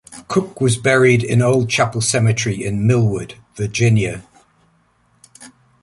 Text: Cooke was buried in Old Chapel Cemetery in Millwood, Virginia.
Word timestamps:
Cooke 0.27 0.59
was 0.59 0.77
buried 0.77 1.23
in 1.23 1.43
Old 1.43 1.69
Chapel 1.69 2.01
Cemetery 2.01 2.65
in 2.65 2.87
Millwood, 2.87 3.35
Virginia. 3.53 4.23